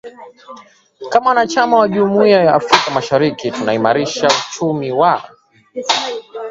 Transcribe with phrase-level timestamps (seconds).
[1.09, 5.29] kama mwanachama wa jumuia ya Afrika mashariki kutaimarisha uchumi wa